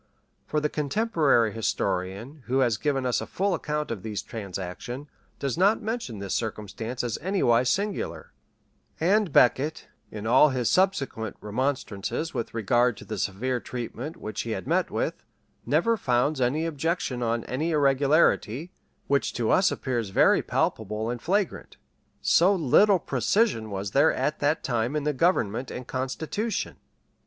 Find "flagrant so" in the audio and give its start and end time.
21.21-22.55